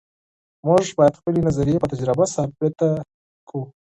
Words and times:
موږ 0.65 0.85
باید 0.97 1.17
خپلې 1.19 1.39
نظریې 1.47 1.81
په 1.81 1.87
تجربه 1.93 2.25
ثابتې 2.35 2.89
کړو. 3.47 3.61